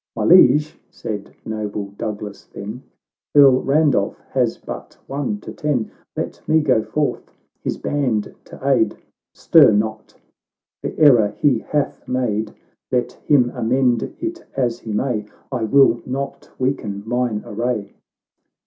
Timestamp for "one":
5.05-5.39